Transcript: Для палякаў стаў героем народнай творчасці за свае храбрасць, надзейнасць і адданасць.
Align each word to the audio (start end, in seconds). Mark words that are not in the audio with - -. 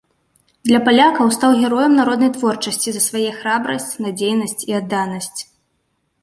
Для 0.67 0.77
палякаў 0.85 1.27
стаў 1.35 1.51
героем 1.63 1.93
народнай 1.99 2.31
творчасці 2.37 2.89
за 2.95 3.01
свае 3.09 3.27
храбрасць, 3.41 3.87
надзейнасць 4.07 4.65
і 4.73 4.79
адданасць. 4.81 5.39